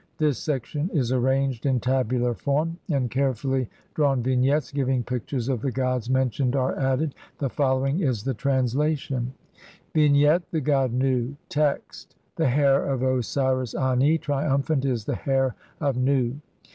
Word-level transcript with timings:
This 0.17 0.39
section 0.39 0.89
is 0.91 1.11
arranged 1.11 1.63
in 1.63 1.79
tabular 1.79 2.33
form, 2.33 2.77
and 2.89 3.11
carefully 3.11 3.69
drawn 3.93 4.23
vignettes 4.23 4.71
giving 4.71 5.03
pictures 5.03 5.47
of 5.47 5.61
the 5.61 5.71
gods 5.71 6.09
mentioned 6.09 6.55
are 6.55 6.75
added; 6.75 7.13
the 7.37 7.51
following 7.51 7.99
is 7.99 8.23
the 8.23 8.33
translation:— 8.33 9.33
Vignette: 9.93 10.49
The 10.49 10.61
god 10.61 10.91
Nu. 10.91 11.35
Text: 11.49 12.15
(1) 12.37 12.47
The 12.47 12.49
hair 12.49 12.83
of 12.83 13.03
Osiris 13.03 13.75
Ani, 13.75 14.17
triumphant, 14.17 14.85
is 14.85 15.05
the 15.05 15.13
hair 15.17 15.53
of 15.79 15.97
Nu. 15.97 16.37